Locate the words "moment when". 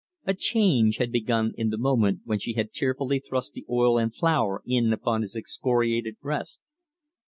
1.77-2.39